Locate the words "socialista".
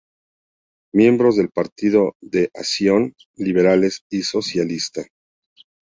4.23-5.03